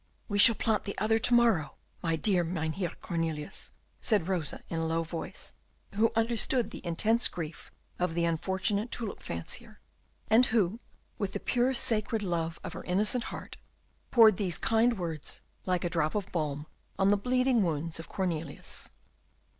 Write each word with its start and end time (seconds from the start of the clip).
"We 0.27 0.39
shall 0.39 0.55
plant 0.55 0.85
the 0.85 0.97
other 0.97 1.19
to 1.19 1.33
morrow, 1.35 1.75
my 2.01 2.15
dear 2.15 2.43
Mynheer 2.43 2.93
Cornelius," 3.03 3.71
said 3.99 4.27
Rosa, 4.27 4.63
in 4.67 4.79
a 4.79 4.85
low 4.87 5.03
voice, 5.03 5.53
who 5.93 6.11
understood 6.15 6.71
the 6.71 6.83
intense 6.83 7.27
grief 7.27 7.69
of 7.99 8.15
the 8.15 8.25
unfortunate 8.25 8.89
tulip 8.89 9.21
fancier, 9.21 9.79
and 10.27 10.47
who, 10.47 10.79
with 11.19 11.33
the 11.33 11.39
pure 11.39 11.75
sacred 11.75 12.23
love 12.23 12.57
of 12.63 12.73
her 12.73 12.83
innocent 12.85 13.25
heart, 13.25 13.57
poured 14.09 14.37
these 14.37 14.57
kind 14.57 14.97
words, 14.97 15.43
like 15.67 15.83
a 15.83 15.89
drop 15.91 16.15
of 16.15 16.31
balm, 16.31 16.65
on 16.97 17.11
the 17.11 17.15
bleeding 17.15 17.61
wounds 17.61 17.99
of 17.99 18.09
Cornelius. 18.09 18.89